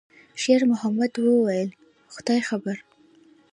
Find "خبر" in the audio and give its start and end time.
2.49-2.77